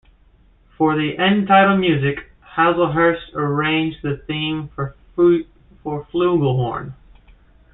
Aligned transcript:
For 0.79 0.97
the 0.97 1.15
end 1.19 1.47
title 1.47 1.77
music, 1.77 2.31
Hazlehurst 2.55 3.35
arranged 3.35 3.99
the 4.01 4.17
theme 4.17 4.67
for 4.69 4.95
flugelhorn. 5.85 6.93